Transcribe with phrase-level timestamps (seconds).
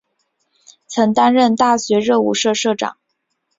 [0.87, 2.97] 曾担任大学热舞社社长。